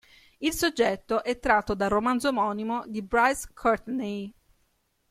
[0.39, 4.33] Il soggetto è tratto dal romanzo omonimo di Bryce Courtenay.